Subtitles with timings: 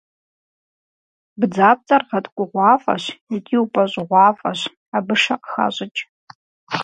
[1.39, 3.03] Бдзапцӏэр гъэткӏугъуафӏэщ
[3.35, 4.61] икӏи упӏэщӏыгъуафӏэщ,
[4.97, 6.01] абы шэ къыхащӏыкӏ.